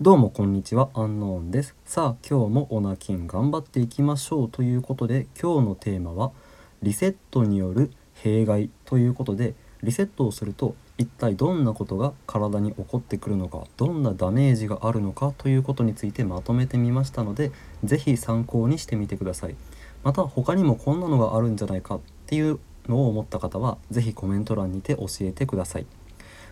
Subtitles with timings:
[0.00, 1.74] どうもこんにちは、アンノーンです。
[1.84, 6.30] さあ、今日もオナキン頑張っていきましょうということで、今日のテーマは
[6.84, 17.50] リセットによる弊害ということで、リセットをすると一体どんなことが体に起こってくるのか、どんなダメージがあるのかということについてまとめてみましたので、
[17.82, 19.56] 是非参考にしてみてください。
[20.04, 25.86] また他にもこんなのがあるんじゃないかっていうのを思った方は、是非コメント欄にて教えてください。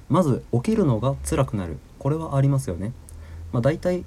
[0.09, 2.93] まず起きるのが辛くなるこれはありますよね
[3.53, 4.05] まあ、大体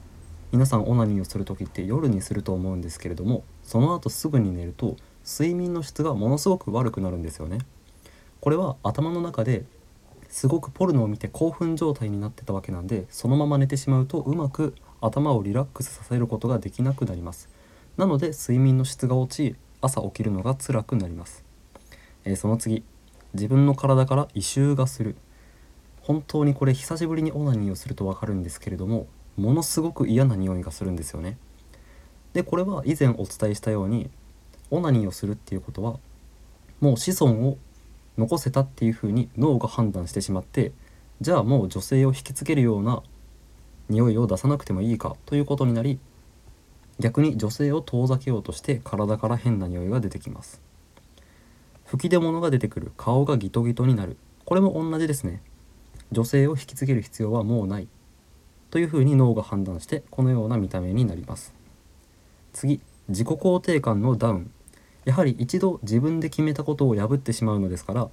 [0.52, 7.60] 皆さんオナニーをする時って夜にすると思うんですけれどもその後すぐに寝ると睡眠の質がものすごく悪くなるんですよね。
[8.42, 9.66] これは頭の中で
[10.30, 17.50] すごくポルノを見て興奮状態になってたわけなんでそのまま寝てしまうとうまく頭をリラックスさせることができなくなります。
[17.98, 21.44] なので睡眠の質が落ち朝起きるのが辛くなります、
[22.26, 22.84] えー、その次。
[23.34, 25.16] 自分の体から異臭がする。
[26.02, 29.06] 本当にこれ久しぶりにオナニーをすると分かるんですけれども
[29.40, 31.38] ものすごく嫌な匂いがするんですよね。
[32.34, 34.10] でこれは以前お伝えしたように
[34.70, 35.98] オナニーをするっていうことは
[36.80, 37.58] もう子孫を
[38.18, 40.72] 残せたっていうふうに脳が判断してしまって
[41.22, 43.02] じゃあもう女性を引きつけるような
[43.90, 46.00] 匂いを出さなくてもいいかということになり
[47.00, 50.62] 逆に女性を遠ざけようとして体から変な匂いが出てきます。
[51.86, 54.18] 吹き出物が出てくる顔がギトギトになる。
[54.46, 55.42] これも同じですね。
[56.12, 57.88] 女性を引きつける必要はもうない。
[58.72, 61.54] というふうに脳が判断してこのような見た目になります。
[62.54, 64.52] 次自己肯定感のダウン。
[65.06, 68.10] やはり一度自分で決めたことを破ってしまうのですから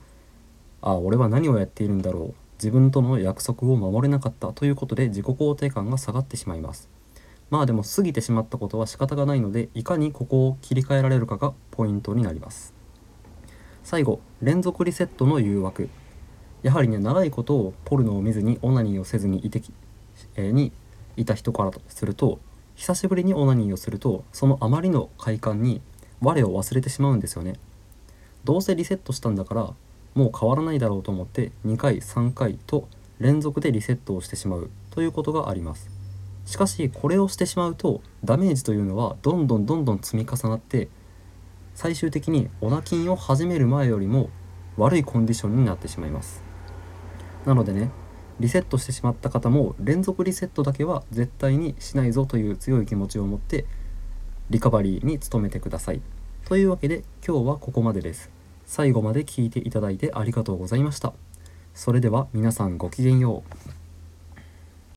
[0.80, 2.34] ああ俺は何をやっているんだろう。
[2.58, 4.52] 自分との約束を守れなかった。
[4.52, 6.88] ということで自己肯定感が下がってしまいます。
[7.50, 12.72] まあでも過ぎてしまったことは仕方がないのでいかにここを切り替えられるかがポイントになります。
[13.84, 15.88] 最後連続リセットの誘惑。
[16.62, 19.60] やはりね長いことをポルノを見ずにオナニーをせずにいて
[20.36, 20.72] に
[21.16, 22.38] いた人からすると
[22.74, 25.80] 久しぶりにオナニーをするとそのあまりの快感に
[26.20, 27.54] 我を忘れてしまうんですよね。
[28.44, 29.74] どうせリセットしたんだから
[30.14, 32.88] もう変わらないだろうと思って2回3回と
[33.18, 35.90] 連続でリセットをしてしまうということがあります。
[36.44, 40.88] しかしこれをしてしまうとダメージというのはどんどんどんどん積み重なって
[41.74, 44.30] 最終的にオナキンを始める前よりも
[44.76, 46.42] 悪いコンディションになってしまいます。
[47.44, 47.90] なのでね
[48.38, 53.64] リセットしてしまった方も連続リセットだけは絶対にしないぞという強い気持ちを持って
[54.50, 56.00] リカバリーに努めてください。
[56.44, 58.30] というわけで今日はここまでです。
[58.66, 61.12] 最後まで聞いていただいてありがとうございました。
[61.74, 63.85] それでは皆さんごきげんよう。